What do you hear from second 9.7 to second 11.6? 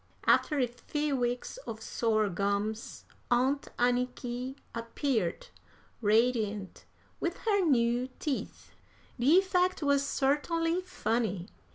was certainly funny.